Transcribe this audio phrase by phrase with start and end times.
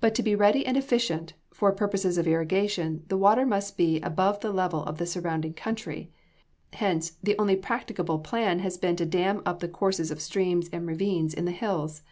[0.00, 4.40] But to be ready and efficient, for purposes of irrigation, the water must be above
[4.40, 6.10] the level of the surrounding country:
[6.72, 10.88] hence, the only practicable plan has been to dam up the courses of streams and
[10.88, 12.02] ravines in the hills.